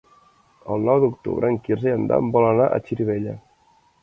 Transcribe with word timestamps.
El 0.75 0.87
nou 0.87 1.01
d'octubre 1.03 1.51
en 1.55 1.59
Quirze 1.67 1.93
i 1.93 1.93
en 1.99 2.09
Dan 2.13 2.33
volen 2.39 2.51
anar 2.55 2.71
a 2.71 2.81
Xirivella. 2.89 3.37